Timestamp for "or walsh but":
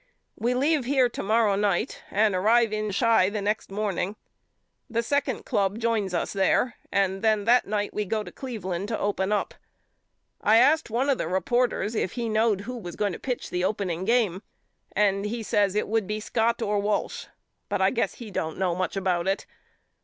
16.63-17.79